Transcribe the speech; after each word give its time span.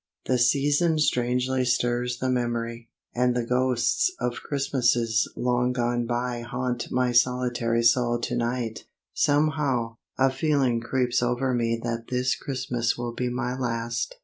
The 0.25 0.39
season 0.39 0.97
strangely 0.97 1.63
stirs 1.63 2.17
the 2.17 2.31
memory, 2.31 2.89
and 3.13 3.35
the 3.35 3.45
ghosts 3.45 4.11
of 4.19 4.41
Christmases 4.41 5.31
long 5.35 5.73
gone 5.73 6.07
by 6.07 6.39
haunt 6.41 6.89
my 6.91 7.11
solitary 7.11 7.83
soul 7.83 8.19
to 8.21 8.35
night. 8.35 8.85
Somehow, 9.13 9.97
a 10.17 10.31
feeling 10.31 10.79
creeps 10.81 11.21
over 11.21 11.53
me 11.53 11.79
that 11.83 12.07
this 12.07 12.33
Christmas 12.35 12.97
will 12.97 13.13
be 13.13 13.29
my 13.29 13.55
last. 13.55 14.15